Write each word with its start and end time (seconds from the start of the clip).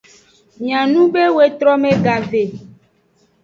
Mianube 0.61 1.23
wetrome 1.37 1.91
gave. 2.05 2.43